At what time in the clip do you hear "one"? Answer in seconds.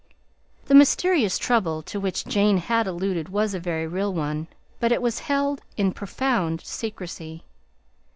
4.11-4.47